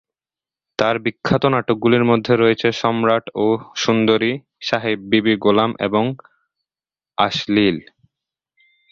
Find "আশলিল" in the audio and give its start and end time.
7.17-7.77